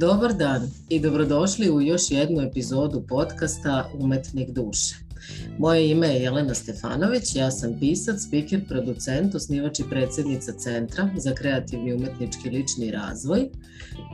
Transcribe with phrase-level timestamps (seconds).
[0.00, 4.96] Dobar dan i dobrodošli u još jednu epizodu podcasta Umetnik duše.
[5.58, 11.34] Moje ime je Jelena Stefanović, ja sam pisac, speaker, producent, osnivač i predsednica Centra za
[11.34, 13.48] kreativni umetnički lični razvoj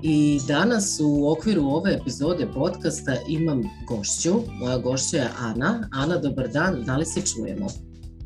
[0.02, 5.88] i danas u okviru ove epizode podcasta imam gošću, moja gošća je Ana.
[5.92, 7.66] Ana, dobar dan, da li se čujemo?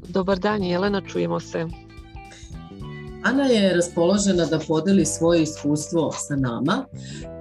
[0.08, 1.87] Dobar dan Jelena, čujemo se.
[3.24, 6.84] Ana je raspoložena da podeli svoje iskustvo sa nama,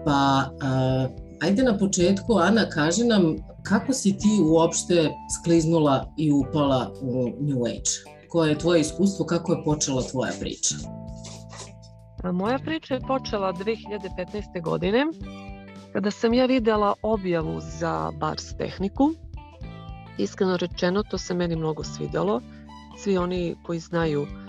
[0.06, 5.10] pa uh, ajde na početku Ana kaži nam kako si ti uopšte
[5.40, 8.18] skliznula i upala u New Age?
[8.30, 10.76] Koje je tvoje iskustvo, kako je počela tvoja priča?
[12.24, 14.64] A moja priča je počela 2015.
[14.64, 15.06] godine
[15.94, 19.12] kada sam ja videla objavu za bars tehniku.
[20.18, 22.42] Iskreno rečeno, to se meni mnogo svidelo.
[23.04, 24.47] Svi oni koji znaju uh,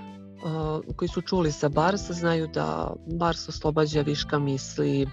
[0.96, 5.10] koji su čuli za Bars znaju da Bars oslobađa viška misli, uh,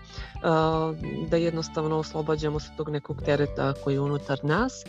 [1.30, 4.84] da jednostavno oslobađamo se tog nekog tereta koji je unutar nas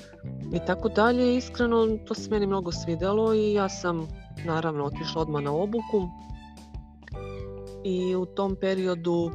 [0.53, 1.37] i tako dalje.
[1.37, 4.09] Iskreno to se meni mnogo svidelo i ja sam
[4.45, 6.09] naravno otišla odmah na obuku
[7.84, 9.31] i u tom periodu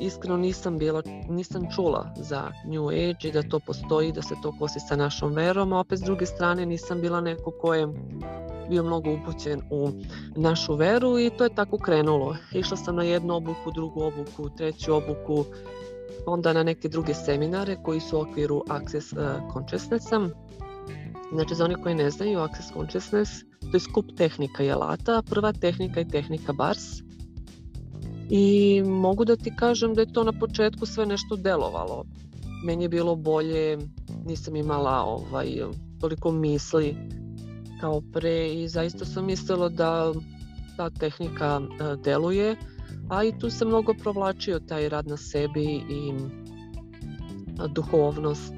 [0.00, 4.54] iskreno nisam bila, nisam čula za New Age i da to postoji, da se to
[4.58, 7.88] kosi sa našom verom, a opet s druge strane nisam bila neko ko je
[8.68, 9.90] bio mnogo upućen u
[10.36, 12.36] našu veru i to je tako krenulo.
[12.52, 15.44] Išla sam na jednu obuku, drugu obuku, treću obuku,
[16.26, 19.18] onda na neke druge seminare koji su u okviru Access uh,
[19.52, 20.28] Consciousnessa.
[21.32, 23.30] Znači, za oni koji ne znaju, Access Consciousness
[23.70, 25.22] to je skup tehnika i alata.
[25.22, 27.02] Prva tehnika je tehnika BARS.
[28.30, 32.04] I mogu da ti kažem da je to na početku sve nešto delovalo.
[32.64, 33.78] Meni je bilo bolje,
[34.26, 35.46] nisam imala ovaj,
[36.00, 36.96] toliko misli
[37.80, 40.12] kao pre i zaista sam mislila da
[40.76, 42.56] ta tehnika e, deluje,
[43.10, 46.12] a i tu se mnogo provlačio taj rad na sebi i
[47.68, 48.54] duhovnost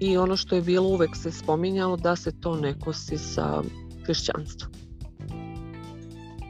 [0.00, 3.62] i ono što je bilo uvek se spominjalo da se to ne kosi sa
[4.04, 4.77] hrišćanstvom.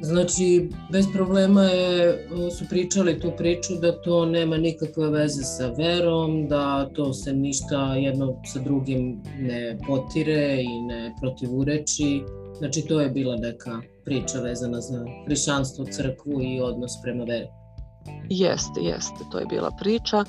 [0.00, 2.28] Znači, bez problema je,
[2.58, 7.94] su pričali tu priču da to nema nikakve veze sa verom, da to se ništa
[7.94, 12.22] jedno sa drugim ne potire i ne protivureči.
[12.58, 17.46] Znači, to je bila neka priča vezana za hrišćanstvo, crkvu i odnos prema veri.
[18.28, 20.24] Jeste, jeste, to je bila priča.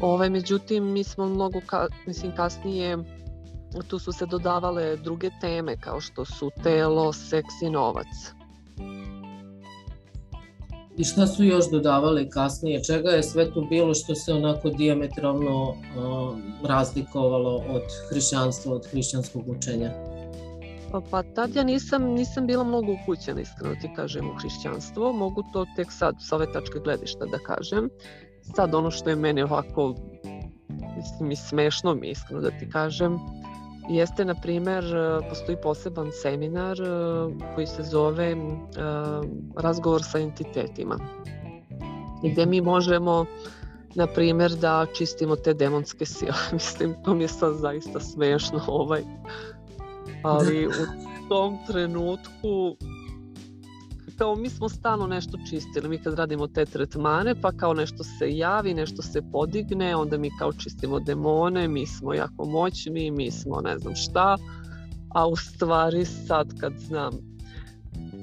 [0.00, 2.98] Ovaj, međutim, mi smo mnogo, ka, mislim, kasnije
[3.88, 8.06] tu su se dodavale druge teme kao što su telo, seks i novac
[10.96, 12.84] I šta su još dodavali kasnije?
[12.84, 15.76] Čega je sve tu bilo što se onako diametralno uh,
[16.62, 19.90] razlikovalo od hrišćanstva, od hrišćanskog učenja?
[20.92, 25.12] Pa, pa tad ja nisam, nisam bila mnogo upućena, iskreno ti kažem, u hrišćanstvo.
[25.12, 27.88] Mogu to tek sad sa ove tačke gledišta da kažem.
[28.56, 29.94] Sad ono što je meni ovako,
[30.96, 33.18] mislim, i smešno mi, iskreno da ti kažem,
[33.88, 36.84] jeste, na primer, e, postoji poseban seminar e,
[37.54, 38.36] koji se zove e,
[39.56, 40.98] razgovor sa entitetima.
[42.22, 43.26] Gde mi možemo,
[43.94, 46.32] na primer, da čistimo te demonske sile.
[46.52, 49.02] Mislim, to mi je sad zaista smešno, ovaj.
[50.22, 50.70] Ali u
[51.28, 52.76] tom trenutku
[54.18, 58.30] kao mi smo stalno nešto čistili, mi kad radimo te tretmane, pa kao nešto se
[58.30, 63.60] javi, nešto se podigne, onda mi kao čistimo demone, mi smo jako moćni, mi smo
[63.60, 64.36] ne znam šta,
[65.14, 67.12] a u stvari sad kad znam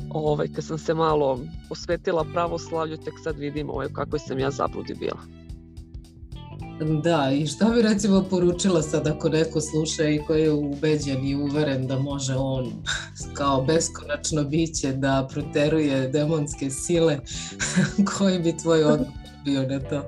[0.10, 4.96] ovaj, kad sam se malo posvetila pravoslavlju, tek sad vidim ovaj, kako sam ja zabludi
[5.00, 5.41] bila.
[7.04, 11.36] Da, i šta bi recimo poručila sad ako neko sluša i koji je ubeđen i
[11.36, 12.72] uveren da može on
[13.38, 17.20] kao beskonačno biće da proteruje demonske sile,
[18.18, 19.14] koji bi tvoj odgovor
[19.46, 20.04] bio na to?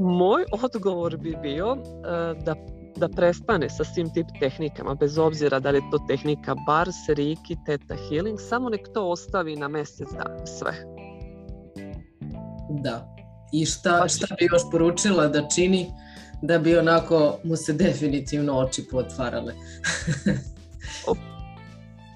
[0.00, 1.78] Moj odgovor bi bio uh,
[2.44, 2.54] da
[2.96, 7.56] da prestane sa svim tip tehnikama, bez obzira da li je to tehnika Bars, Reiki,
[7.66, 10.72] Theta Healing, samo nek to ostavi na mesec dana sve.
[12.70, 13.16] Da,
[13.52, 15.92] I šta, pa šta bi još poručila da čini
[16.42, 19.54] da bi onako mu se definitivno oči potvarale?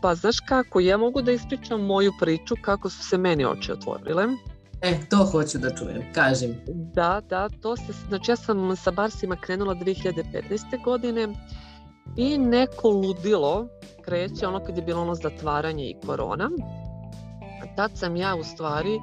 [0.03, 4.25] pa znaš kako, ja mogu da ispričam moju priču kako su se meni oči otvorile.
[4.83, 6.55] E, to hoću da čujem, kažem.
[6.95, 10.85] Da, da, to se, znači ja sam sa Barsima krenula 2015.
[10.85, 11.29] godine
[12.17, 13.69] i neko ludilo
[14.05, 16.51] kreće ono kad je bilo ono zatvaranje i korona.
[17.77, 18.99] Tad sam ja u stvari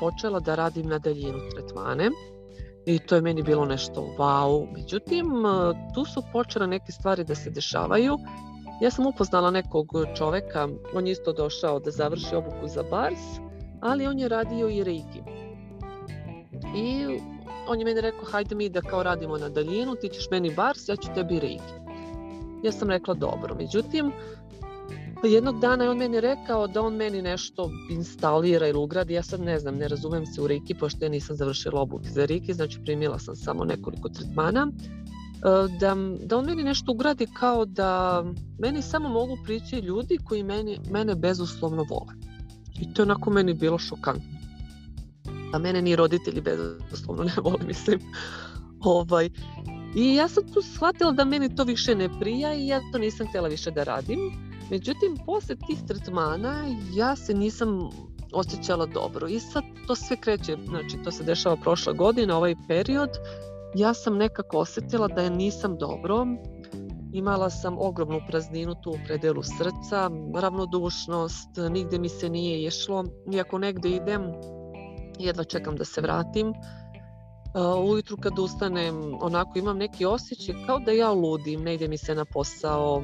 [0.00, 2.10] počela da radim na daljinu tretmane
[2.86, 4.66] i to je meni bilo nešto wow.
[4.72, 5.26] Međutim,
[5.94, 8.18] tu su počele neke stvari da se dešavaju.
[8.80, 9.86] Ja sam upoznala nekog
[10.16, 13.20] čoveka, on je isto došao da završi obuku za bars,
[13.80, 15.22] ali on je radio i reiki.
[16.76, 17.06] I
[17.68, 20.88] on je meni rekao hajde mi da kao radimo na daljinu, ti ćeš meni bars,
[20.88, 21.74] ja ću tebi reiki.
[22.64, 24.12] Ja sam rekla dobro, međutim
[25.26, 29.40] jednog dana je on meni rekao da on meni nešto instalira ili ugradi, ja sad
[29.40, 32.78] ne znam, ne razumem se u reiki pošto ja nisam završila obuke za reiki, znači
[32.84, 34.72] primila sam samo nekoliko tretmana
[35.38, 38.24] E, da, da on meni nešto ugradi kao da
[38.58, 42.14] meni samo mogu prići ljudi koji meni, mene bezuslovno vole.
[42.80, 44.38] I to je onako meni bilo šokantno.
[45.52, 48.00] Da mene ni roditelji bezuslovno ne vole, mislim.
[48.80, 49.30] ovaj.
[49.96, 53.26] I ja sam tu shvatila da meni to više ne prija i ja to nisam
[53.28, 54.18] htjela više da radim.
[54.70, 57.90] Međutim, posle tih tretmana ja se nisam
[58.32, 59.28] osjećala dobro.
[59.28, 63.10] I sad to sve kreće, znači to se dešava prošla godina, ovaj period
[63.74, 66.26] ja sam nekako osjetila da je nisam dobro.
[67.12, 73.04] Imala sam ogromnu prazninu tu u predelu srca, ravnodušnost, nigde mi se nije išlo.
[73.32, 74.22] Iako negde idem,
[75.18, 76.52] jedva čekam da se vratim.
[77.84, 82.14] Ujutru kad ustanem, onako imam neki osjećaj kao da ja ludim, ne ide mi se
[82.14, 83.02] na posao,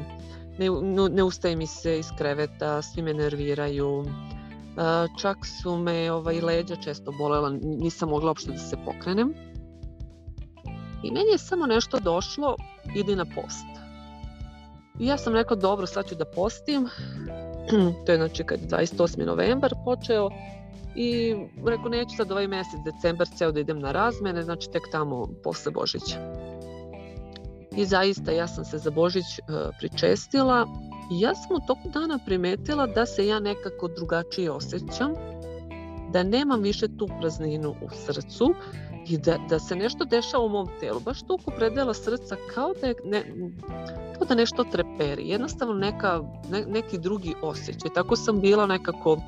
[0.59, 0.71] ne,
[1.11, 4.05] ne ustaje mi se iz kreveta, svi me nerviraju.
[5.21, 9.35] Čak su me ovaj, leđa često bolela, nisam mogla uopšte da se pokrenem.
[11.03, 12.57] I meni je samo nešto došlo,
[12.95, 13.67] idi na post.
[14.99, 16.89] I ja sam rekla, dobro, sad ću da postim.
[18.07, 19.27] to je znači kad 28.
[19.27, 20.31] novembar počeo.
[20.97, 21.35] I
[21.67, 25.73] rekao, neću sad ovaj mjesec, decembar, ceo da idem na razmene, znači tek tamo posle
[25.73, 26.34] Božića.
[27.77, 30.67] I zaista ja sam se za Božić uh, pričestila
[31.13, 35.13] i ja sam u toku dana primetila da se ja nekako drugačije osjećam,
[36.13, 38.55] da nemam više tu prazninu u srcu,
[39.09, 42.87] i da, da se nešto dešava u mom telu, baš tu predela srca kao da,
[42.87, 43.25] je ne,
[44.19, 46.21] kao da nešto treperi, jednostavno neka,
[46.51, 47.91] ne, neki drugi osjećaj.
[47.95, 49.19] Tako sam bila nekako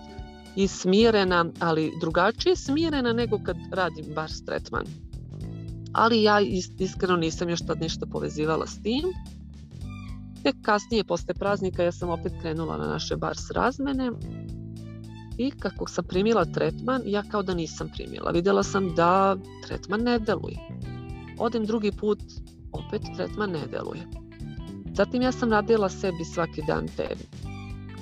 [0.56, 4.84] i smirena, ali drugačije smirena nego kad radim bar tretman.
[5.92, 6.40] Ali ja
[6.78, 9.02] iskreno nisam još tad ništa povezivala s tim.
[10.42, 14.10] Tek kasnije, posle praznika, ja sam opet krenula na naše bars razmene
[15.38, 18.30] i kako sam primila tretman, ja kao da nisam primila.
[18.30, 19.36] Vidjela sam da
[19.66, 20.58] tretman ne deluje.
[21.38, 22.18] Odem drugi put,
[22.72, 24.06] opet tretman ne deluje.
[24.94, 27.08] Zatim ja sam radila sebi svaki dan te,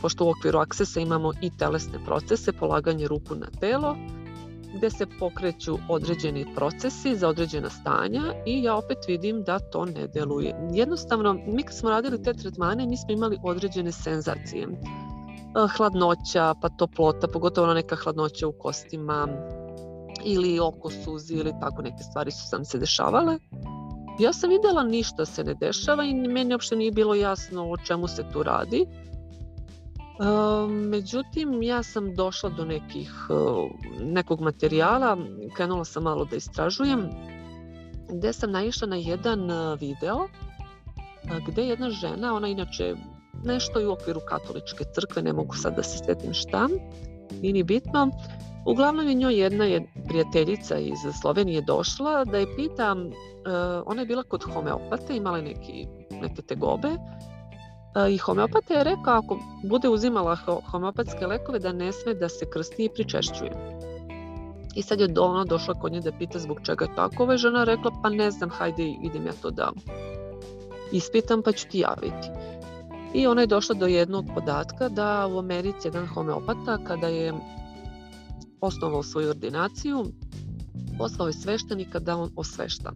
[0.00, 3.96] pošto u okviru aksesa imamo i telesne procese, polaganje ruku na telo,
[4.74, 10.06] gde se pokreću određeni procesi za određena stanja i ja opet vidim da to ne
[10.06, 10.54] deluje.
[10.72, 14.68] Jednostavno, mi kad smo radili te tretmane, mi smo imali određene senzacije
[15.76, 19.28] hladnoća, pa toplota, pogotovo ona neka hladnoća u kostima
[20.24, 23.38] ili oko suzi ili tako neke stvari su sam se dešavale.
[24.18, 28.08] Ja sam videla ništa se ne dešava i meni uopšte nije bilo jasno o čemu
[28.08, 28.86] se tu radi.
[30.70, 33.12] Međutim, ja sam došla do nekih,
[34.00, 35.16] nekog materijala,
[35.56, 37.08] krenula sam malo da istražujem,
[38.12, 39.48] gde sam naišla na jedan
[39.80, 40.28] video
[41.46, 42.94] gde jedna žena, ona inače
[43.44, 46.68] nešto i u okviru katoličke crkve, ne mogu sad da se svetim šta,
[47.42, 48.10] nije ni bitno.
[48.66, 52.96] Uglavnom je njoj jedna je prijateljica iz Slovenije došla da je pita,
[53.86, 56.88] ona je bila kod homeopate, imala je neki, neke tegobe
[58.10, 60.36] i homeopata je rekao ako bude uzimala
[60.70, 63.52] homeopatske lekove da ne sme da se krsti i pričešćuje.
[64.74, 67.22] I sad je ona došla kod nje da pita zbog čega je tako.
[67.22, 69.72] Ova žena rekla pa ne znam, hajde idem ja to da
[70.92, 72.28] ispitam pa ću ti javiti.
[73.14, 77.32] I ona je došla do jednog podatka da u Americi jedan homeopata kada je
[78.60, 80.04] osnovao svoju ordinaciju,
[80.98, 82.92] poslao je sveštenika da on osvešta.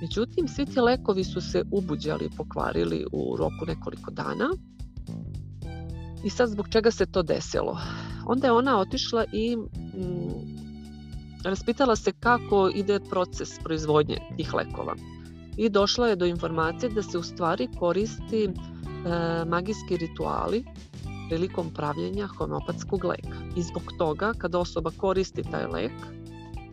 [0.00, 4.50] Međutim, svi ti lekovi su se ubuđali i pokvarili u roku nekoliko dana.
[6.24, 7.78] I sad zbog čega se to desilo?
[8.26, 9.62] Onda je ona otišla i mm,
[11.44, 14.94] raspitala se kako ide proces proizvodnje tih lekova.
[15.56, 18.50] I došla je do informacije da se u stvari koristi e,
[19.44, 20.64] magijski rituali
[21.28, 23.38] prilikom pravljenja homeopatskog leka.
[23.56, 25.92] I zbog toga, kada osoba koristi taj lek,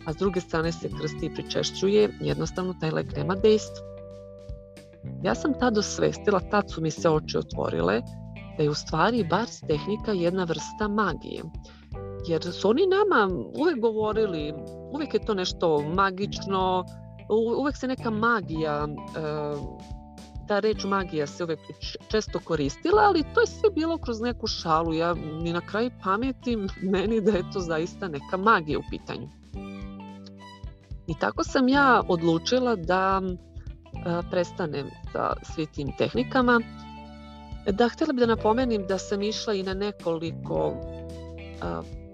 [0.06, 3.86] a s druge strane se krsti i pričešćuje, jednostavno taj lek nema dejstva.
[5.24, 8.02] Ja sam tad osvestila, tad su mi se oči otvorile,
[8.58, 11.44] da je u stvari bars tehnika jedna vrsta magije.
[12.28, 14.54] Jer su oni nama uvek govorili,
[14.94, 16.86] uvek je to nešto magično,
[17.58, 19.86] uvek se neka magija e,
[20.48, 21.60] ta reč magija se uvek
[22.08, 24.94] često koristila, ali to je sve bilo kroz neku šalu.
[24.94, 29.30] Ja ni na kraju pametim meni da je to zaista neka magija u pitanju.
[31.08, 33.22] I tako sam ja odlučila da
[34.32, 36.62] prestanem sa svi tim tehnikama.
[37.72, 40.74] Da, htjela bih da napomenim da sam išla i na nekoliko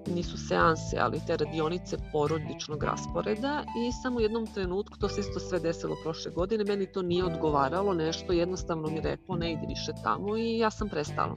[0.07, 5.39] nisu seanse, ali te radionice porodičnog rasporeda i samo u jednom trenutku, to se isto
[5.39, 9.91] sve desilo prošle godine, meni to nije odgovaralo, nešto jednostavno mi reklo ne idi više
[10.03, 11.35] tamo i ja sam prestala.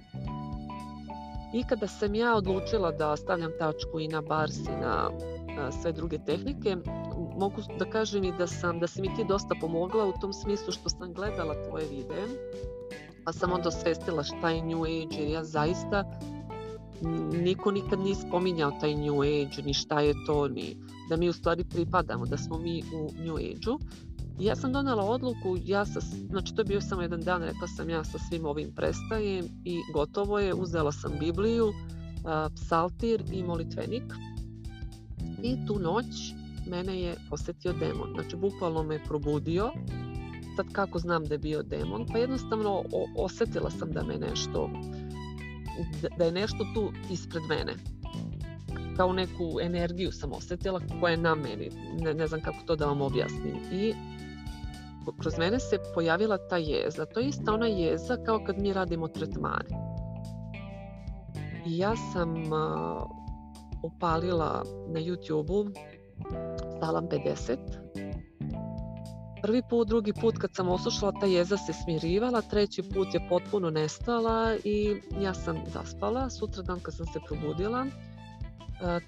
[1.54, 5.11] I kada sam ja odlučila da stavljam tačku i na bars i na
[5.82, 6.76] sve druge tehnike,
[7.38, 10.73] mogu da kažem i da sam da si mi ti dosta pomogla u tom smislu
[10.73, 12.26] što sam gledala tvoje videe,
[13.25, 16.04] pa sam onda osvestila šta je New Age, jer ja zaista
[17.32, 20.76] niko nikad nije spominjao taj New Age, ni šta je to, ni
[21.08, 23.78] da mi u stvari pripadamo, da smo mi u New Age-u.
[24.38, 27.90] Ja sam donela odluku, ja sa, znači to je bio samo jedan dan, rekla sam
[27.90, 31.73] ja sa svim ovim prestajem i gotovo je, uzela sam Bibliju,
[32.54, 34.04] psaltir i molitvenik.
[35.44, 36.34] I tu noć
[36.66, 39.70] mene je posetio demon, znači bukvalno me probudio,
[40.56, 42.82] sad kako znam da je bio demon, pa jednostavno
[43.16, 44.70] osetila sam da me nešto
[46.18, 47.72] da je nešto tu ispred mene.
[48.96, 51.70] Kao neku energiju sam osetila koja je na meni.
[52.00, 53.56] Ne, ne znam kako to da vam objasnim.
[53.72, 53.94] I
[55.18, 57.04] kroz mene se pojavila ta jeza.
[57.04, 59.68] To je ista ona jeza kao kad mi radimo tretmane.
[61.66, 62.34] I ja sam
[63.84, 65.70] upalila na YouTube-u
[66.80, 67.58] Salam 50
[69.44, 73.70] Prvi put, drugi put kad sam oslušala ta jeza se smirivala, treći put je potpuno
[73.70, 76.30] nestala i ja sam zaspala.
[76.30, 77.90] Sutradan kad sam se probudila, e,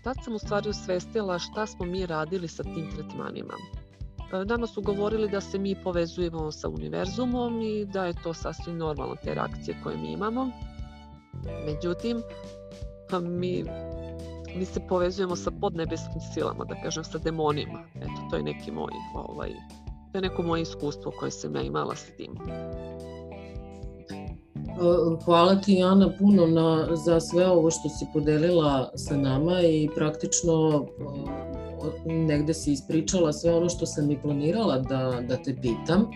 [0.03, 3.55] tad sam u stvari usvestila šta smo mi radili sa tim tretmanima.
[4.33, 8.77] E, nama su govorili da se mi povezujemo sa univerzumom i da je to sasvim
[8.77, 10.51] normalno te reakcije koje mi imamo.
[11.67, 12.23] Međutim,
[13.23, 13.65] mi,
[14.57, 17.85] mi se povezujemo sa podnebeskim silama, da kažem sa demonima.
[17.95, 19.51] Eto, to je neki moj ovaj,
[20.13, 22.35] To je neko moje iskustvo koje sam ja imala s tim.
[25.25, 30.87] Hvala ti Jana puno na, za sve ovo što si podelila sa nama i praktično
[32.05, 36.11] negde si ispričala sve ono što sam i planirala da, da te pitam.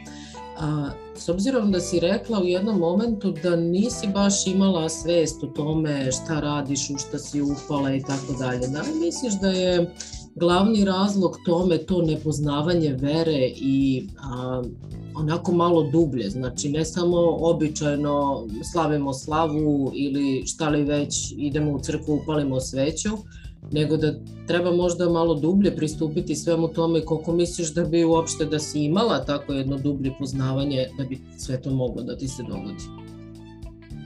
[0.61, 5.47] A, s obzirom da si rekla u jednom momentu da nisi baš imala svest o
[5.47, 9.95] tome šta radiš, u šta si upala i tako dalje, da li misliš da je
[10.35, 14.63] glavni razlog tome to nepoznavanje vere i a,
[15.15, 21.81] onako malo dublje, znači ne samo običajno slavimo slavu ili šta li već idemo u
[21.81, 23.11] crkvu upalimo sveću,
[23.73, 24.15] nego da
[24.47, 29.25] treba možda malo dublje pristupiti svemu tome koliko misliš da bi uopšte da si imala
[29.25, 32.85] tako jedno dublje poznavanje da bi sve to moglo da ti se dogodi.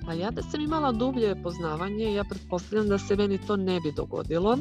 [0.07, 3.93] Pa ja da sam imala dublje poznavanje, ja pretpostavljam da se meni to ne bi
[3.97, 4.59] dogodilo,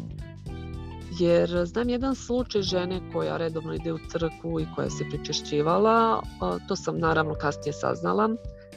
[1.19, 6.22] jer znam jedan slučaj žene koja redovno ide u crkvu i koja se pričešćivala,
[6.67, 8.29] to sam naravno kasnije saznala,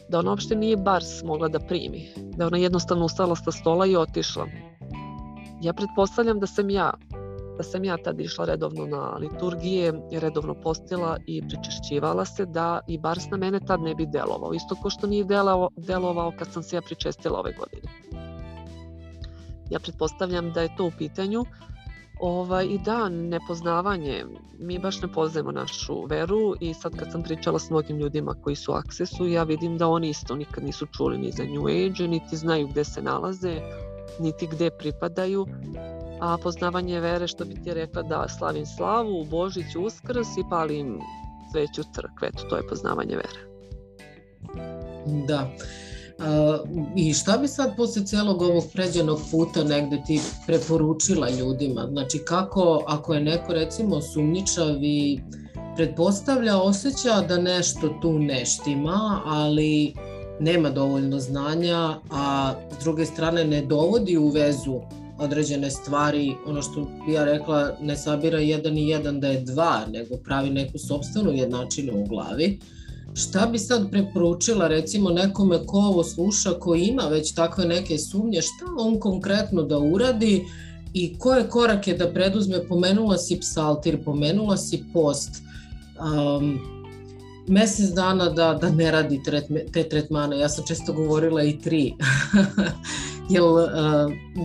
[0.09, 3.97] da ona uopšte nije bars mogla da primi, da ona jednostavno ustala sa stola i
[3.97, 4.47] otišla.
[5.63, 6.93] Ja pretpostavljam da sam ja
[7.57, 12.99] da sam ja tad išla redovno na liturgije, redovno postila i pričešćivala se da i
[12.99, 14.55] bars na mene tad ne bi delovao.
[14.55, 17.93] Isto ko što nije delovao, delovao kad sam se ja pričestila ove godine.
[19.71, 21.45] Ja pretpostavljam da je to u pitanju,
[22.21, 24.25] Ovaj, I da, nepoznavanje,
[24.59, 28.57] mi baš ne poznajemo našu veru i sad kad sam pričala s mnogim ljudima koji
[28.57, 32.09] su u Aksesu, ja vidim da oni isto nikad nisu čuli ni za New Age,
[32.09, 33.61] niti znaju gde se nalaze,
[34.19, 35.47] niti gde pripadaju.
[36.21, 41.01] A poznavanje vere, što bi ti rekla da slavim slavu, Božić, Uskrs i palim
[41.53, 43.47] sveću crkve, to je poznavanje vere.
[45.27, 45.51] Da.
[46.97, 51.89] I šta bi sad posle celog ovog pređenog puta negde ti preporučila ljudima?
[51.91, 55.21] Znači kako, ako je neko recimo sumnjičav i
[55.77, 59.95] pretpostavlja, osjeća da nešto tu ne štima, ali
[60.41, 64.81] nema dovoljno znanja, a s druge strane ne dovodi u vezu
[65.19, 69.81] određene stvari, ono što bi ja rekla, ne sabira jedan i jedan da je dva,
[69.93, 72.59] nego pravi neku sobstvenu jednačinu u glavi.
[73.15, 78.43] Šta bi sad preporučila recimo nekome ko ovo sluša, ko ima već takve neke sumnje,
[78.43, 80.45] šta on konkretno da uradi
[80.95, 82.69] i koje korake da preduzme?
[82.69, 85.43] Pomenula si psaltir, pomenula si post,
[86.01, 86.59] um,
[87.49, 89.21] mesec dana da, da ne radi
[89.73, 91.95] te tretmane, ja sam često govorila i tri.
[93.31, 93.71] Jel uh,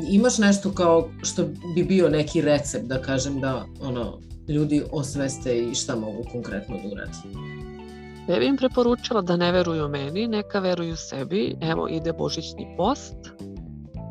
[0.09, 5.75] imaš nešto kao što bi bio neki recept da kažem da ono, ljudi osveste i
[5.75, 7.11] šta mogu konkretno da uradi?
[8.27, 11.55] Ne bi im preporučila da ne veruju meni, neka veruju sebi.
[11.61, 13.15] Evo ide božićni post,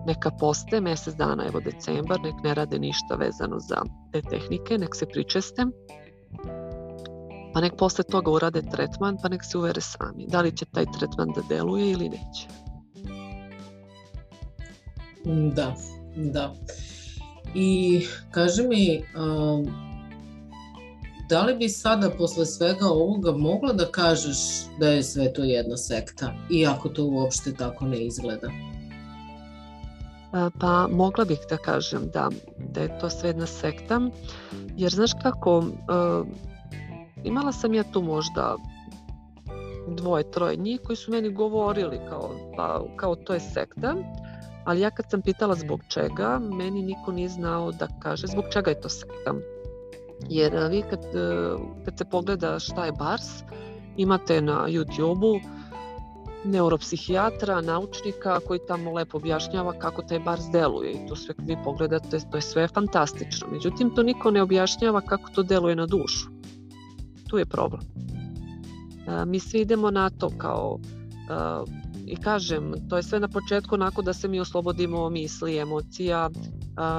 [0.07, 3.83] neka poste mesec dana, evo decembar, nek ne rade ništa vezano za
[4.13, 5.67] te tehnike, nek se pričeste.
[7.55, 10.27] Pa nek posle toga urade tretman, pa nek se uvere sami.
[10.27, 12.49] Da li će taj tretman da deluje ili neće.
[15.55, 15.75] Da,
[16.17, 16.55] da.
[17.55, 19.05] I kaži mi,
[21.29, 24.39] da li bi sada posle svega ovoga mogla da kažeš
[24.79, 28.49] da je sve to jedna sekta, iako to uopšte tako ne izgleda?
[30.61, 32.29] Pa mogla bih da kažem da,
[32.59, 34.01] da je to sve jedna sekta,
[34.77, 35.65] jer znaš kako,
[37.25, 38.57] imala sam ja tu možda
[39.89, 43.95] dvoje, troje njih koji su meni govorili kao, pa, kao to je sekta,
[44.65, 48.71] ali ja kad sam pitala zbog čega, meni niko nije znao da kaže zbog čega
[48.71, 49.35] je to sekta.
[50.29, 51.01] Jer vi kad,
[51.85, 53.43] kad se pogleda šta je BARS,
[53.97, 55.41] imate na YouTube-u
[56.45, 61.57] neuropsihijatra, naučnika koji tamo lepo objašnjava kako taj bars deluje i to sve kad vi
[61.65, 63.49] pogledate, to je sve fantastično.
[63.53, 66.40] Međutim, to niko ne objašnjava kako to deluje na dušu.
[67.31, 67.81] Tu je problem.
[69.27, 70.79] Mi svi idemo na to kao
[72.07, 76.31] i kažem, to je sve na početku onako da se mi oslobodimo misli, emocija,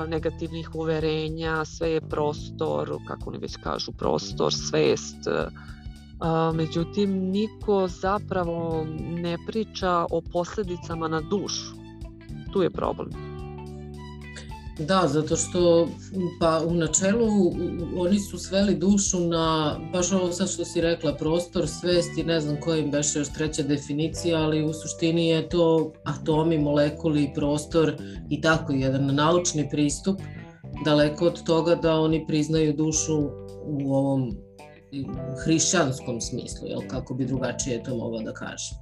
[0.07, 5.27] negativnih uverenja, sve je prostor, kako oni već kažu, prostor, svest.
[6.53, 11.75] Međutim, niko zapravo ne priča o posljedicama na dušu.
[12.53, 13.30] Tu je problem.
[14.87, 15.87] Da, zato što
[16.39, 17.27] pa u načelu
[17.97, 22.41] oni su sveli dušu na baš ovo sad što si rekla, prostor, svest i ne
[22.41, 27.93] znam kojim beše još treća definicija, ali u suštini je to atomi, molekuli, prostor
[28.29, 30.19] i tako jedan naučni pristup
[30.85, 33.19] daleko od toga da oni priznaju dušu
[33.65, 34.31] u ovom
[35.43, 38.77] hrišćanskom smislu, jel, kako bi drugačije to mogla da kažem.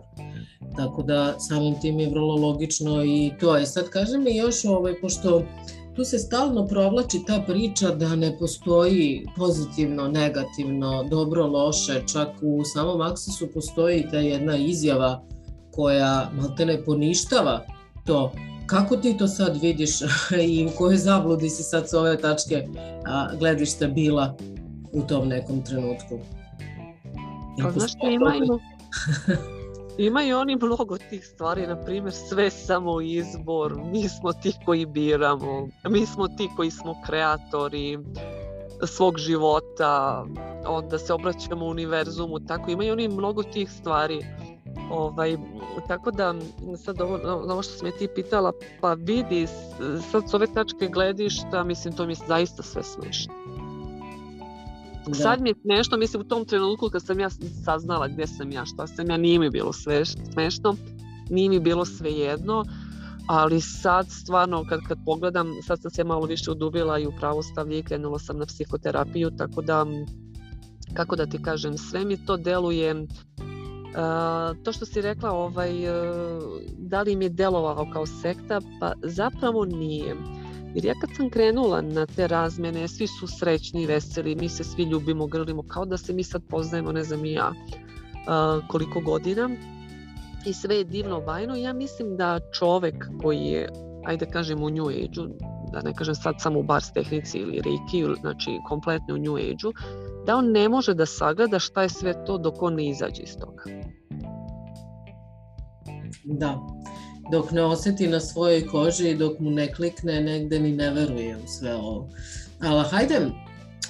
[0.77, 3.65] Tako da samim tim je vrlo logično i to je.
[3.65, 5.43] Sad kaže mi još, ovaj, pošto
[5.95, 12.63] tu se stalno provlači ta priča da ne postoji pozitivno, negativno, dobro, loše, čak u
[12.65, 15.23] samom Aksesu postoji ta jedna izjava
[15.71, 17.65] koja malte ne poništava
[18.05, 18.31] to.
[18.65, 19.89] Kako ti to sad vidiš?
[20.49, 22.67] I u kojoj zabludi si sad s ove tačke
[23.39, 24.35] gledišta bila
[24.91, 26.19] u tom nekom trenutku?
[27.63, 28.59] Pa znaš imaju,
[29.99, 35.67] Imaju oni mnogo tih stvari, na primjer sve samo izbor, mi smo ti koji biramo,
[35.89, 37.99] mi smo ti koji smo kreatori
[38.87, 40.25] svog života,
[40.67, 44.25] onda se obraćamo univerzumu, tako imaju oni mnogo tih stvari.
[44.91, 45.37] Ovaj,
[45.87, 46.35] tako da
[46.77, 49.47] sad ovo, ovo što sam je ti pitala, pa vidi,
[50.11, 53.33] sad s ove tačke gledišta, mislim to mi je zaista sve smiješno.
[55.09, 55.15] Da.
[55.15, 57.29] Sad mi je smešno, mislim u tom trenutku kad sam ja
[57.65, 60.75] saznala gdje sam ja, šta sam ja, nije mi bilo sve smešno,
[61.29, 62.65] nije mi bilo sve jedno,
[63.27, 67.79] ali sad stvarno kad, kad pogledam, sad sam se malo više udubila i u pravostavlje
[67.79, 69.85] i krenula sam na psihoterapiju, tako da,
[70.93, 73.07] kako da ti kažem, sve mi to deluje, uh,
[74.63, 76.43] to što si rekla, ovaj, uh,
[76.77, 80.15] da li mi je delovalo kao sekta, pa zapravo nije
[80.75, 84.83] jer ja kad sam krenula na te razmjene, svi su srećni, veseli, mi se svi
[84.83, 87.53] ljubimo, grlimo, kao da se mi sad poznajemo, ne znam i ja,
[88.67, 89.49] koliko godina.
[90.45, 91.55] I sve je divno bajno.
[91.55, 93.69] Ja mislim da čovek koji je,
[94.05, 95.33] ajde kažem u New age
[95.73, 99.79] da ne kažem sad samo u bars tehnici ili reiki, znači kompletno u New age
[100.25, 103.37] da on ne može da sagleda šta je sve to dok on ne izađe iz
[103.37, 103.63] toga.
[106.23, 106.59] Da,
[107.31, 111.37] dok ne osjeti na svojoj koži i dok mu ne klikne negde ni ne veruje
[111.37, 112.09] u sve ovo.
[112.59, 113.19] Ali hajde,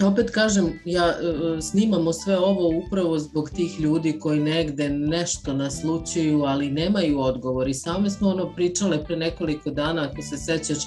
[0.06, 6.43] opet kažem, ja e, snimamo sve ovo upravo zbog tih ljudi koji negde nešto naslučuju,
[6.43, 7.67] ali nemaju odgovor.
[7.67, 10.78] I same smo ono pričale pre nekoliko dana, ako se sećaš,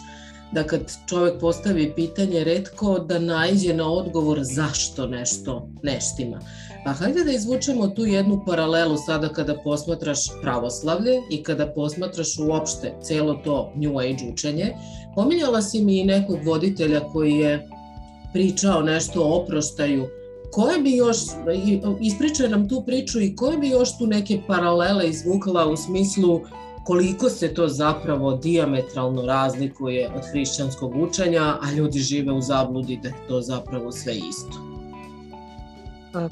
[0.53, 6.41] da kad čovjek postavi pitanje, redko da najđe na odgovor zašto nešto neštima.
[6.85, 12.95] Pa hajde da izvučemo tu jednu paralelu sada kada posmatraš pravoslavlje i kada posmatraš uopšte
[13.03, 14.75] celo to New Age učenje.
[15.15, 17.69] Pominjala si mi i nekog voditelja koji je
[18.33, 20.09] pričao nešto o oproštaju.
[20.53, 21.17] Koje bi još,
[22.01, 26.41] ispričaj nam tu priču i koje bi još tu neke paralele izvukla u smislu
[26.85, 33.09] koliko se to zapravo diametralno razlikuje od hrišćanskog učenja, a ljudi žive u zabludi da
[33.09, 34.72] je to zapravo sve isto.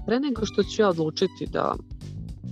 [0.06, 1.74] Pre nego što ću ja odlučiti da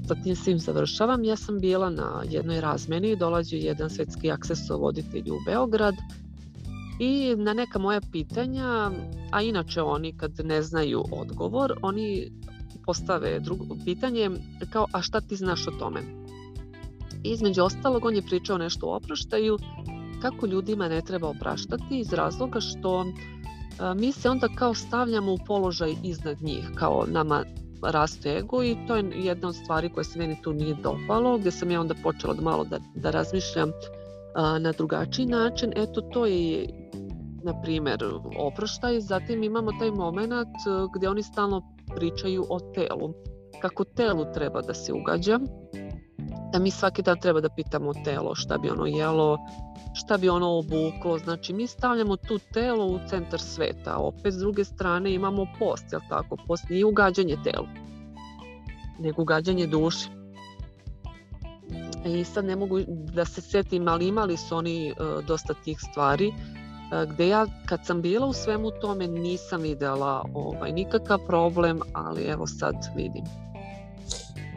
[0.08, 4.30] sa tim svim završavam, ja sam bila na jednoj razmeni, dolazi jedan svetski
[4.78, 5.94] voditelj u Beograd
[7.00, 8.90] i na neka moja pitanja,
[9.32, 12.30] a inače oni kad ne znaju odgovor, oni
[12.86, 14.30] postave drugo pitanje
[14.70, 16.00] kao a šta ti znaš o tome?
[17.24, 19.58] I između ostalog on je pričao nešto o oproštaju,
[20.22, 23.04] kako ljudima ne treba opraštati iz razloga što
[23.96, 27.44] mi se onda kao stavljamo u položaj iznad njih, kao nama
[27.82, 31.50] raste ego i to je jedna od stvari koja se meni tu nije dopalo, gdje
[31.50, 33.70] sam ja onda počela da malo da, da razmišljam
[34.60, 35.72] na drugačiji način.
[35.76, 36.68] Eto, to je
[37.44, 38.04] na primjer
[38.38, 40.54] oproštaj, zatim imamo taj moment
[40.94, 41.62] gdje oni stalno
[41.96, 43.14] pričaju o telu,
[43.62, 45.40] kako telu treba da se ugađa,
[46.52, 49.38] da mi svaki dan treba da pitamo telo šta bi ono jelo,
[49.94, 54.64] šta bi ono obuklo, znači mi stavljamo tu telo u centar sveta, opet s druge
[54.64, 57.66] strane imamo post, jel tako, post nije ugađanje telu,
[58.98, 60.08] nego ugađanje duši.
[62.04, 66.28] I sad ne mogu da se sjetim, ali imali su oni uh, dosta tih stvari
[66.28, 72.22] uh, gdje ja kad sam bila u svemu tome nisam vidjela ovaj, nikakav problem, ali
[72.22, 73.47] evo sad vidim.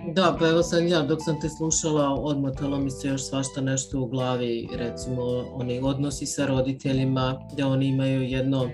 [0.07, 3.99] Da, pa evo sad ja dok sam te slušala odmotalo mi se još svašta nešto
[3.99, 5.21] u glavi, recimo
[5.53, 8.69] oni odnosi sa roditeljima, da oni imaju jedno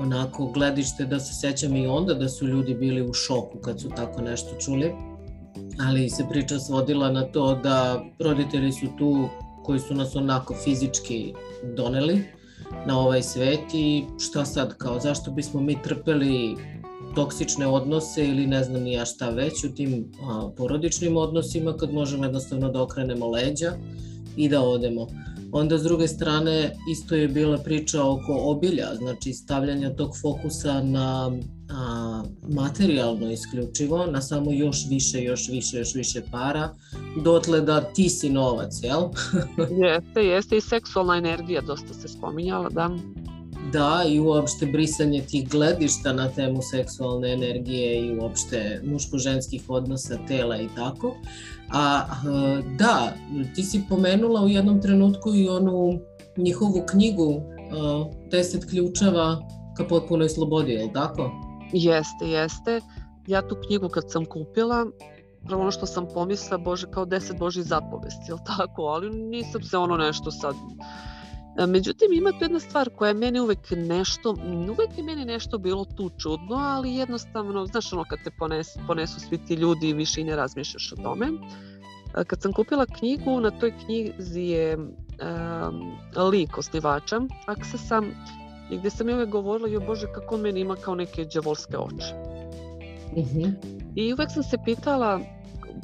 [0.00, 3.88] onako gledište da se sećam i onda da su ljudi bili u šoku kad su
[3.88, 4.92] tako nešto čuli,
[5.80, 9.28] ali se priča svodila na to da roditelji su tu
[9.64, 11.34] koji su nas onako fizički
[11.76, 12.24] doneli
[12.86, 16.56] na ovaj svet i šta sad kao zašto bismo mi trpeli
[17.16, 21.92] toksične odnose ili ne znam ni ja šta već u tim a, porodičnim odnosima kad
[21.92, 23.72] možemo jednostavno da okrenemo leđa
[24.36, 25.06] i da odemo.
[25.52, 31.30] Onda s druge strane isto je bila priča oko obilja, znači stavljanja tog fokusa na
[31.70, 36.74] a, materijalno isključivo, na samo još više, još više, još više para,
[37.24, 39.02] dotle da ti si novac, jel?
[39.86, 42.90] jeste, jeste i seksualna energija dosta se spominjala, da
[43.72, 50.56] da i uopšte brisanje tih gledišta na temu seksualne energije i uopšte muško-ženskih odnosa tela
[50.56, 51.16] i tako.
[51.72, 52.02] A
[52.78, 53.12] da,
[53.54, 55.98] ti si pomenula u jednom trenutku i onu
[56.36, 57.42] njihovu knjigu
[58.30, 59.42] Deset ključeva
[59.76, 61.30] ka potpunoj slobodi, je li tako?
[61.72, 62.80] Jeste, jeste.
[63.26, 64.86] Ja tu knjigu kad sam kupila,
[65.46, 68.82] prvo ono što sam pomisla, bože, kao deset božih zapovesti, je tako?
[68.82, 70.54] Ali nisam se ono nešto sad
[71.68, 74.30] Međutim, ima tu jedna stvar koja je meni uvek nešto,
[74.70, 79.20] uvek je meni nešto bilo tu čudno, ali jednostavno, znaš ono kad te ponesu, ponesu
[79.20, 81.26] svi ti ljudi više i ne razmišljaš o tome.
[82.26, 84.94] Kad sam kupila knjigu, na toj knjizi je um,
[86.30, 88.02] lik osnivača Aksesa
[88.70, 91.78] i gdje sam i uvek govorila, jo bože kako on meni ima kao neke džavolske
[91.78, 92.14] oči.
[93.16, 93.38] Mhm.
[93.38, 93.52] -huh.
[93.94, 95.20] I uvek sam se pitala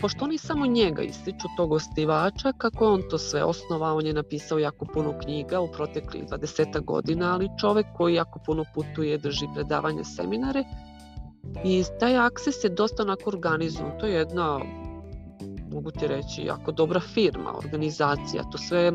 [0.00, 4.58] pošto oni samo njega ističu tog ostivača, kako on to sve osnovao, on je napisao
[4.58, 10.04] jako puno knjiga u proteklih 20 godina, ali čovek koji jako puno putuje, drži predavanje,
[10.04, 10.64] seminare
[11.64, 13.98] i taj akses je dosta onako organizovan.
[14.00, 14.60] To je jedna,
[15.72, 18.92] mogu ti reći, jako dobra firma, organizacija, to sve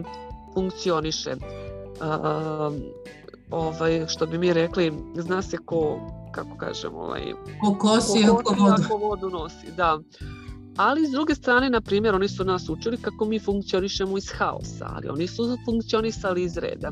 [0.53, 1.35] funkcioniše.
[1.35, 2.73] Uh,
[3.51, 5.99] ovaj, što bi mi rekli, zna se ko,
[6.31, 9.05] kako kažem, ovaj, ko kosi, ko, ko vodu.
[9.05, 9.99] vodu nosi, da
[10.77, 14.85] ali s druge strane, na primjer, oni su nas učili kako mi funkcionišemo iz haosa,
[14.95, 16.91] ali oni su funkcionisali iz reda.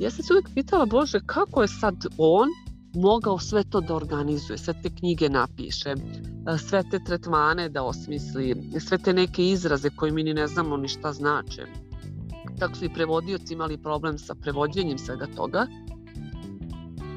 [0.00, 2.48] Ja sam se uvijek pitala, Bože, kako je sad on
[2.94, 5.94] mogao sve to da organizuje, sve te knjige napiše,
[6.68, 10.88] sve te tretmane da osmisli, sve te neke izraze koje mi ni ne znamo ni
[10.88, 11.62] šta znače.
[12.58, 15.66] Tako su i prevodioci imali problem sa prevođenjem svega toga.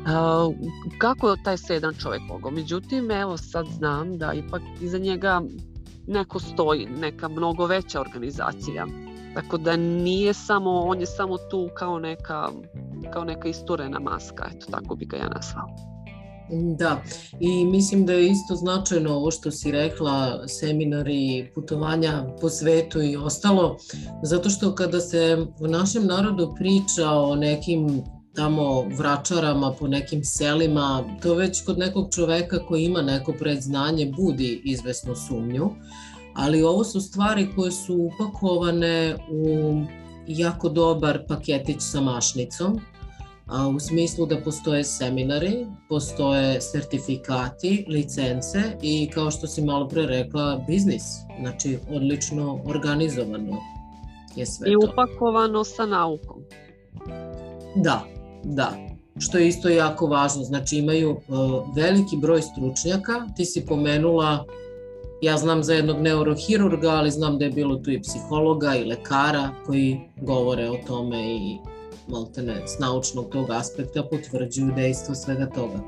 [0.05, 0.55] Uh,
[0.97, 2.51] kako je taj se jedan čovjek mogao?
[2.51, 5.41] Međutim, evo sad znam da ipak iza njega
[6.07, 8.87] neko stoji, neka mnogo veća organizacija.
[9.35, 12.49] Tako da nije samo, on je samo tu kao neka,
[13.13, 15.95] kao neka isturena maska, eto tako bi ga ja nazvala.
[16.77, 17.01] Da,
[17.39, 23.17] i mislim da je isto značajno ovo što si rekla, seminari, putovanja po svetu i
[23.17, 23.77] ostalo,
[24.23, 28.03] zato što kada se u našem narodu priča o nekim
[28.35, 34.61] tamo vračarama po nekim selima, to već kod nekog čoveka koji ima neko predznanje budi
[34.63, 35.69] izvesnu sumnju,
[36.33, 39.81] ali ovo su stvari koje su upakovane u
[40.27, 42.79] jako dobar paketić sa mašnicom,
[43.47, 50.05] a u smislu da postoje seminari, postoje sertifikati, licence i kao što si malo pre
[50.05, 51.03] rekla, biznis,
[51.39, 53.57] znači odlično organizovano
[54.35, 54.87] je sve I to.
[54.87, 56.43] I upakovano sa naukom.
[57.75, 58.14] Da,
[58.45, 58.73] Da,
[59.19, 60.43] što je isto jako važno.
[60.43, 61.17] Znači imaju uh,
[61.75, 63.13] veliki broj stručnjaka.
[63.35, 64.45] Ti si pomenula,
[65.21, 69.49] ja znam za jednog neurohirurga, ali znam da je bilo tu i psihologa i lekara
[69.65, 71.57] koji govore o tome i
[72.07, 75.79] maltene s naučnog tog aspekta potvrđuju dejstvo svega toga.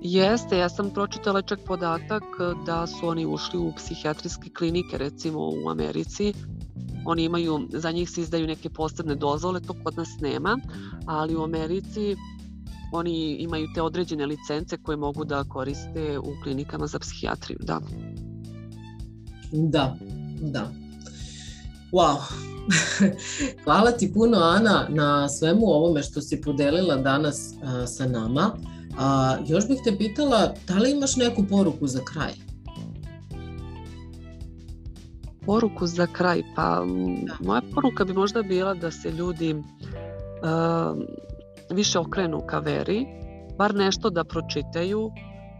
[0.00, 2.22] Jeste, ja sam pročitala čak podatak
[2.66, 6.32] da su oni ušli u psihijatrijske klinike recimo u Americi
[7.06, 10.58] Oni imaju, za njih se izdaju neke posebne dozvole, to kod nas nema,
[11.06, 12.16] ali u Americi
[12.92, 17.80] oni imaju te određene licence koje mogu da koriste u klinikama za psihijatriju, da.
[19.52, 19.96] Da,
[20.40, 20.72] da.
[21.92, 22.16] Wow,
[23.64, 28.56] Hvala ti puno Ana na svemu ovome što si podelila danas a, sa nama.
[28.98, 32.45] A, još bih te pitala, da li imaš neku poruku za kraj?
[35.46, 36.84] Poruku za kraj, pa
[37.26, 37.36] da.
[37.40, 39.62] moja poruka bi možda bila da se ljudi uh,
[41.70, 43.06] više okrenu ka veri,
[43.58, 45.10] bar nešto da pročitaju.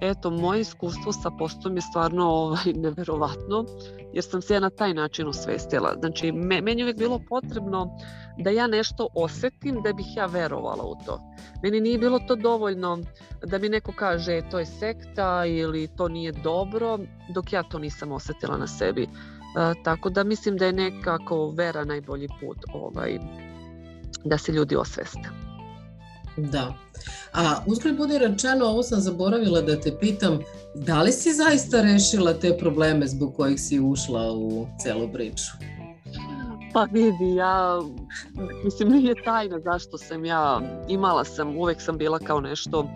[0.01, 3.65] Eto, moje iskustvo sa postom je stvarno ovaj, neverovatno,
[4.13, 5.95] jer sam se ja na taj način osvestila.
[5.99, 7.99] Znači, me, meni je uvijek bilo potrebno
[8.39, 11.21] da ja nešto osetim da bih ja verovala u to.
[11.63, 12.99] Meni nije bilo to dovoljno
[13.47, 16.99] da mi neko kaže to je sekta ili to nije dobro,
[17.35, 19.09] dok ja to nisam osetila na sebi.
[19.85, 23.19] Tako da mislim da je nekako vera najbolji put ovaj,
[24.25, 25.29] da se ljudi osveste.
[26.37, 26.75] Da.
[27.33, 30.39] A uzgled bude rečeno, ovo sam zaboravila da te pitam,
[30.75, 35.53] da li si zaista rešila te probleme zbog kojih si ušla u celu priču?
[36.73, 37.81] Pa vidi, ja,
[38.65, 42.89] mislim, nije tajna zašto sam ja, imala sam, uvek sam bila kao nešto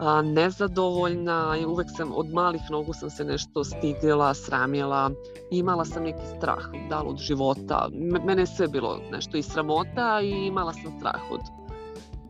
[0.00, 5.10] a, nezadovoljna i uvek sam od malih nogu sam se nešto stigla, sramila,
[5.50, 7.88] imala sam neki strah, da li od života,
[8.26, 11.40] mene je sve bilo nešto i sramota i imala sam strah od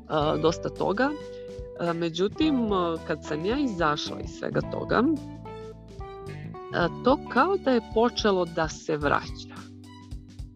[0.08, 1.10] a, dosta toga.
[1.80, 2.68] A, međutim,
[3.06, 5.02] kad sam ja izašla iz svega toga,
[6.74, 9.60] a, to kao da je počelo da se vraća.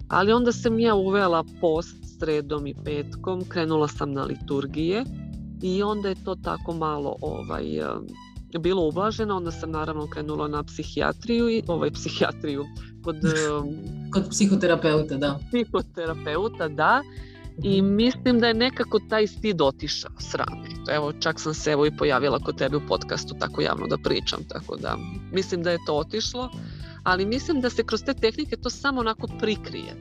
[0.09, 5.05] Ali onda sam ja uvela post sredom i petkom, krenula sam na liturgije
[5.65, 7.65] i onda je to tako malo ovaj,
[8.59, 12.65] bilo ublaženo, onda sam naravno krenula na psihijatriju i ovaj psihijatriju
[13.05, 13.17] kod
[14.13, 15.39] kod psihoterapeuta, da.
[15.49, 17.03] Psihoterapeuta, da.
[17.63, 17.95] I mhm.
[17.95, 20.69] mislim da je nekako taj stid otišao srame.
[20.91, 24.41] Evo, čak sam se evo i pojavila kod tebe u podcastu tako javno da pričam,
[24.49, 24.97] tako da
[25.33, 26.51] mislim da je to otišlo,
[27.03, 29.95] ali mislim da se kroz te tehnike to samo onako prikrije.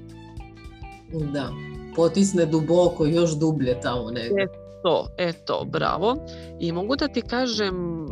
[1.33, 1.49] Da,
[1.95, 4.62] potisne duboko, još dublje tamo negdje.
[4.83, 6.15] Eto, eto, bravo.
[6.59, 8.07] I mogu da ti kažem,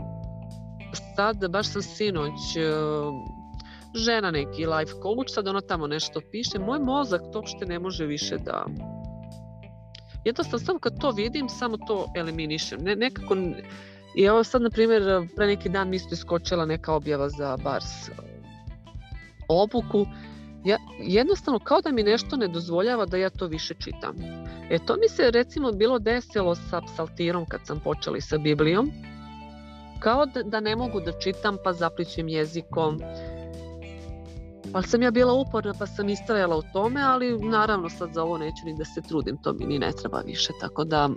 [1.16, 2.62] sad baš sam sinoć e,
[3.96, 8.06] žena neki life coach, sad ona tamo nešto piše, moj mozak to uopšte ne može
[8.06, 8.66] više da
[10.26, 12.80] jednostavno samo kad to vidim, samo to eliminišem.
[12.82, 13.36] Ne, nekako,
[14.16, 18.10] i evo sad, na primjer, pre neki dan mi isto iskočila neka objava za Bars
[18.10, 18.12] e,
[19.48, 20.06] obuku,
[20.66, 24.16] ja, jednostavno kao da mi nešto ne dozvoljava da ja to više čitam.
[24.70, 28.92] E to mi se recimo bilo desilo sa psaltirom kad sam počela sa Biblijom,
[30.00, 33.00] kao da, da ne mogu da čitam pa zaplićem jezikom,
[34.74, 38.38] ali sam ja bila uporna pa sam istrajala u tome, ali naravno sad za ovo
[38.38, 41.10] neću ni da se trudim, to mi ni ne treba više, tako da...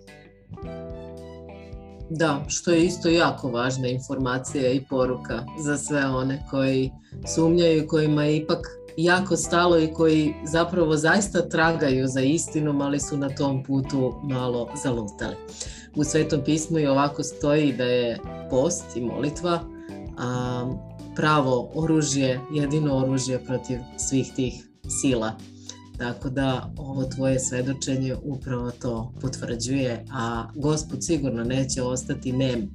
[2.11, 6.91] Da, što je isto jako važna informacija i poruka za sve one koji
[7.35, 13.17] sumnjaju, kojima je ipak jako stalo i koji zapravo zaista tragaju za istinom, ali su
[13.17, 15.37] na tom putu malo zalutali.
[15.97, 18.19] U Svetom pismu i ovako stoji da je
[18.51, 19.61] post i molitva
[20.19, 20.77] a,
[21.17, 24.69] pravo oružje, jedino oružje protiv svih tih
[25.01, 25.33] sila.
[25.99, 32.71] Tako da ovo tvoje svedočenje upravo to potvrđuje, a gospod sigurno neće ostati nem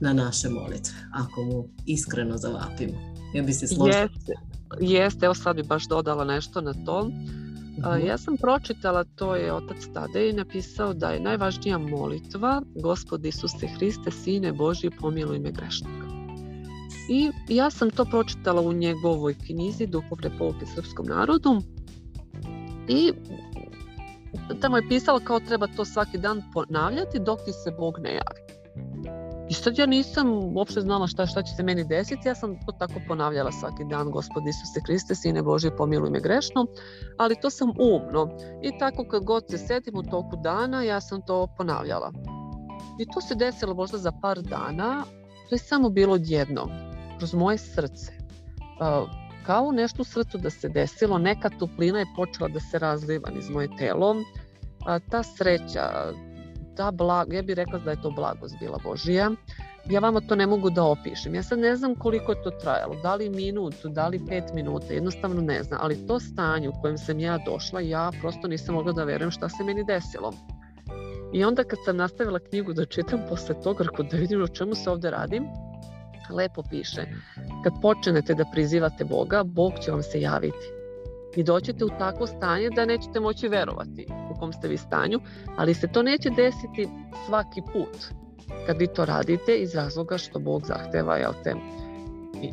[0.00, 2.92] na naše molitve, ako mu iskreno zavapimo.
[3.34, 4.00] Ja bi se složila.
[4.00, 4.32] Jeste,
[4.80, 7.00] jeste, evo sad bi baš dodala nešto na to.
[7.00, 13.66] Uh, ja sam pročitala, to je otac Tadej napisao da je najvažnija molitva Gospod Isuse
[13.66, 16.06] Hriste, Sine Božji, pomiluj me grešnika.
[17.08, 21.62] I ja sam to pročitala u njegovoj knjizi Duhovne pouke srpskom narodu
[22.88, 23.12] i
[24.60, 28.40] tamo je pisala kao treba to svaki dan ponavljati dok ti se Bog ne javi.
[29.50, 32.72] I sad ja nisam uopšte znala šta, šta će se meni desiti, ja sam to
[32.72, 36.66] tako ponavljala svaki dan, Gospod Isuse Hriste, Sine Boži, pomiluj me grešno,
[37.18, 38.38] ali to sam umno.
[38.62, 42.12] I tako kad god se setim u toku dana, ja sam to ponavljala.
[42.98, 45.04] I to se desilo možda za par dana,
[45.48, 46.68] to je samo bilo odjedno
[47.18, 48.12] kroz moje srce.
[49.46, 53.50] Kao nešto u srcu da se desilo, neka toplina je počela da se razliva iz
[53.50, 54.16] moje telo.
[55.10, 56.12] Ta sreća,
[56.80, 59.30] ta blag, ja bih rekla da je to blagost bila Božija.
[59.86, 61.34] Ja vama to ne mogu da opišem.
[61.34, 64.94] Ja sad ne znam koliko je to trajalo, da li minutu, da li pet minuta,
[64.94, 68.92] jednostavno ne znam, ali to stanje u kojem sam ja došla, ja prosto nisam mogla
[68.92, 70.32] da verujem šta se meni desilo.
[71.32, 74.74] I onda kad sam nastavila knjigu da čitam posle toga, rekao da vidim o čemu
[74.74, 75.44] se ovde radim,
[76.30, 77.06] lepo piše,
[77.64, 80.79] kad počnete da prizivate Boga, Bog će vam se javiti.
[81.36, 85.20] I doćete u takvo stanje da nećete moći verovati u kom ste vi stanju,
[85.56, 86.88] ali se to neće desiti
[87.26, 88.20] svaki put
[88.66, 91.54] kad vi to radite iz razloga što Bog zahteva jel te,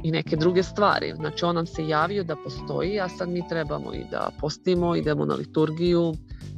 [0.04, 1.13] i neke druge stvari.
[1.16, 5.26] Znači on nam se javio da postoji, a sad mi trebamo i da postimo, idemo
[5.26, 6.13] na liturgiju,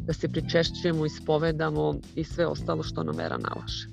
[0.05, 3.87] da se pričešćujemo, ispovedamo i sve ostalo što nam vera nalaže.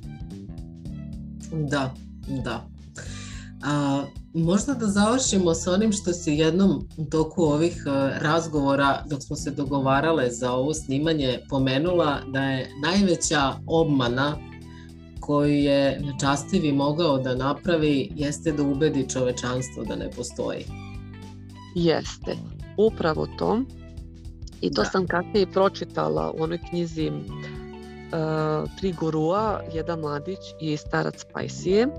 [1.53, 1.95] Da,
[2.45, 2.76] da.
[3.65, 7.83] A, možda da završimo sa onim što si jednom u toku ovih
[8.21, 14.37] razgovora dok smo se dogovarale za ovo snimanje pomenula da je najveća obmana
[15.21, 20.65] koju je nečastivi mogao da napravi jeste da ubedi čovečanstvo da ne postoji.
[21.75, 22.37] Jeste,
[22.77, 23.63] upravo to.
[24.61, 24.89] I to da.
[24.89, 31.93] sam kasnije pročitala u onoj knjizi uh, Tri gurua, jedan mladić i starac Pajsije, uh,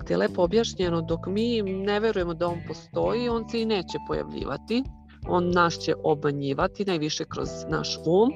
[0.00, 3.98] gde je lepo objašnjeno dok mi ne verujemo da on postoji, on se i neće
[4.08, 4.84] pojavljivati.
[5.28, 8.32] On nas će obmanjivati, najviše kroz naš um,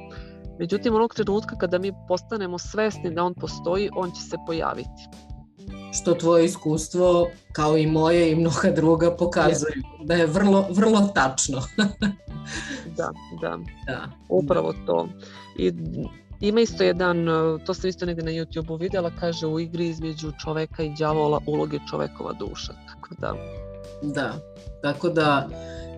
[0.58, 5.08] Međutim, onog trenutka kada mi postanemo svesni da on postoji, on će se pojaviti.
[5.92, 10.06] Što tvoje iskustvo, kao i moje i mnoga druga, pokazuju je.
[10.06, 11.62] da je vrlo, vrlo tačno.
[12.96, 14.08] da, da, da.
[14.28, 15.08] Upravo to.
[15.58, 15.72] I
[16.48, 17.26] ima isto jedan,
[17.66, 21.78] to sam isto negde na YouTube-u videla, kaže u igri između čoveka i đavola uloge
[21.90, 22.72] čovekova duša.
[22.72, 23.34] Tako da...
[24.02, 24.34] Da,
[24.82, 25.48] tako da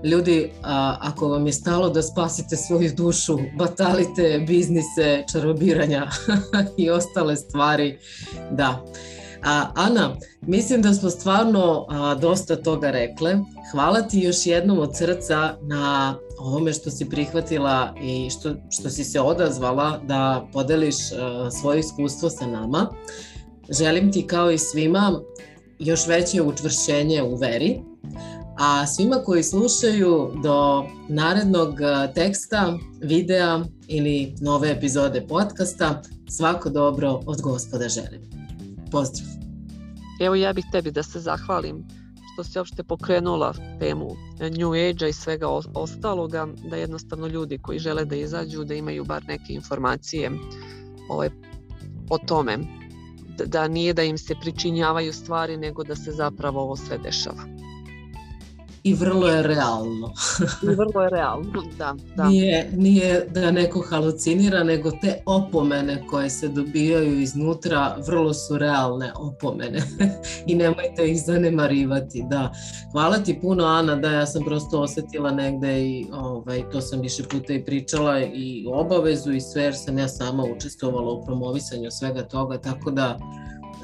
[0.05, 6.07] Ljudi, a, ako vam je stalo da spasite svoju dušu, batalite biznise, čarobiranja
[6.77, 7.99] i ostale stvari,
[8.51, 8.85] da.
[9.47, 13.39] A, Ana, mislim da smo stvarno a, dosta toga rekle.
[13.73, 19.05] Hvala ti još jednom od srca na ovome što si prihvatila i što, što si
[19.05, 20.97] se odazvala da podeliš
[21.61, 22.87] svoje iskustvo sa nama.
[23.71, 25.21] Želim ti kao i svima
[25.79, 27.81] još veće učvršćenje u veri,
[28.59, 31.75] A svima koji slušaju do narednog
[32.15, 38.21] teksta, videa ili nove epizode podcasta, svako dobro od gospoda želim.
[38.91, 39.36] Pozdrav!
[40.21, 41.85] Evo ja bih tebi da se zahvalim
[42.33, 44.09] što si uopšte pokrenula temu
[44.59, 49.25] New Age-a i svega ostaloga, da jednostavno ljudi koji žele da izađu, da imaju bar
[49.29, 50.31] neke informacije
[51.09, 51.29] ovaj,
[52.11, 52.59] o tome,
[53.47, 57.56] da nije da im se pričinjavaju stvari, nego da se zapravo ovo sve dešava
[58.87, 60.13] i vrlo je realno.
[60.73, 61.95] I vrlo je realno, da.
[62.17, 62.29] da.
[62.29, 69.13] Nije, nije da neko halucinira, nego te opomene koje se dobijaju iznutra vrlo su realne
[69.17, 69.83] opomene
[70.47, 72.25] i nemojte ih zanemarivati.
[72.31, 72.53] Da.
[72.93, 77.23] Hvala ti puno Ana, da ja sam prosto osetila negde i ovaj, to sam više
[77.23, 82.23] puta i pričala i obavezu i sve jer sam ja sama učestvovala u promovisanju svega
[82.23, 83.19] toga, tako da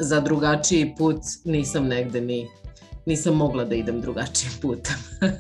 [0.01, 2.49] za drugačiji put nisam negde ni
[3.07, 4.95] nisam mogla da idem drugačijim putem.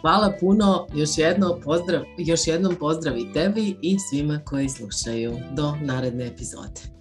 [0.00, 5.38] Hvala puno, još, jedno pozdrav, još jednom pozdrav i tebi i svima koji slušaju.
[5.52, 6.95] Do naredne epizode.